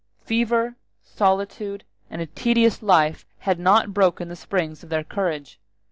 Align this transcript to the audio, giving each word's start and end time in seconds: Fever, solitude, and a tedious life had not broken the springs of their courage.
Fever, 0.25 0.77
solitude, 1.03 1.83
and 2.09 2.23
a 2.23 2.25
tedious 2.25 2.81
life 2.81 3.23
had 3.37 3.59
not 3.59 3.93
broken 3.93 4.29
the 4.29 4.35
springs 4.35 4.81
of 4.83 4.89
their 4.89 5.03
courage. 5.03 5.59